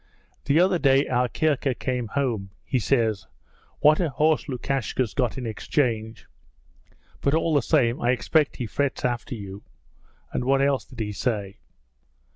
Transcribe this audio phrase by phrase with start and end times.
[0.45, 3.27] The other day our Kirka came home; he says:
[3.81, 6.25] "What a horse Lukashka's got in exchange!"
[7.21, 9.61] But all the same I expect he frets after you.
[10.33, 11.59] And what else did he say?'